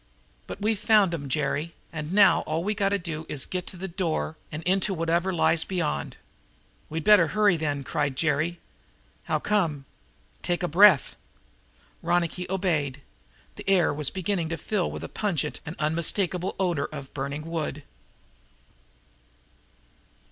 But 0.47 0.59
we've 0.59 0.79
found 0.79 1.13
'em, 1.13 1.29
Jerry, 1.29 1.75
and 1.93 2.11
now 2.11 2.41
all 2.47 2.63
we 2.63 2.73
got 2.73 2.89
to 2.89 2.97
do 2.97 3.27
is 3.29 3.43
to 3.43 3.49
get 3.49 3.67
to 3.67 3.77
the 3.77 3.87
door 3.87 4.35
and 4.51 4.63
into 4.63 4.95
whatever 4.95 5.31
lies 5.31 5.63
beyond." 5.63 6.17
"We'd 6.89 7.03
better 7.03 7.27
hurry, 7.27 7.55
then," 7.55 7.83
cried 7.83 8.15
Jerry. 8.15 8.59
"How 9.25 9.37
come?" 9.37 9.85
"Take 10.41 10.63
a 10.63 10.67
breath." 10.67 11.15
Ronicky 12.01 12.49
obeyed; 12.49 13.03
the 13.57 13.69
air 13.69 13.93
was 13.93 14.09
beginning 14.09 14.49
to 14.49 14.57
fill 14.57 14.89
with 14.89 15.03
the 15.03 15.07
pungent 15.07 15.59
and 15.67 15.75
unmistakable 15.77 16.55
odor 16.59 16.85
of 16.85 17.13
burning 17.13 17.45
wood! 17.45 17.83